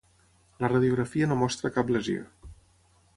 La 0.63 0.71
radiografia 0.71 1.29
no 1.31 1.37
mostra 1.43 1.73
cap 1.77 1.93
lesió. 1.97 2.25